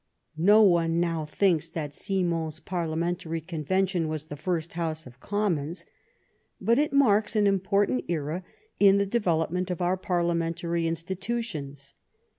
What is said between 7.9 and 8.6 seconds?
era